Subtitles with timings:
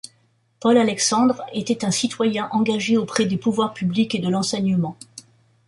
[0.59, 4.97] Paul Alexandre était un citoyen engagé auprès des pouvoirs publics et de l'enseignement.